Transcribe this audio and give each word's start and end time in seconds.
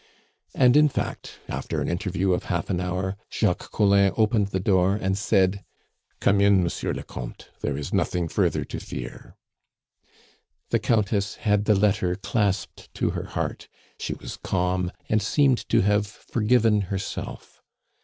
And, 0.55 0.75
in 0.75 0.89
fact, 0.89 1.37
after 1.47 1.79
an 1.79 1.87
interview 1.87 2.33
of 2.33 2.45
half 2.45 2.71
an 2.71 2.79
hour, 2.81 3.17
Jacques 3.29 3.69
Collin 3.71 4.11
opened 4.17 4.47
the 4.47 4.59
door 4.59 4.95
and 4.95 5.15
said: 5.15 5.63
"Come 6.19 6.41
in, 6.41 6.63
Monsieur 6.63 6.91
le 6.91 7.03
Comte; 7.03 7.51
there 7.59 7.77
is 7.77 7.93
nothing 7.93 8.27
further 8.27 8.65
to 8.65 8.79
fear." 8.79 9.35
The 10.71 10.79
Countess 10.79 11.35
had 11.35 11.65
the 11.65 11.75
letter 11.75 12.15
clasped 12.15 12.91
to 12.95 13.11
her 13.11 13.25
heart; 13.25 13.67
she 13.99 14.15
was 14.15 14.37
calm, 14.37 14.91
and 15.07 15.21
seemed 15.21 15.69
to 15.69 15.81
have 15.83 16.07
forgiven 16.07 16.81
herself. 16.89 17.61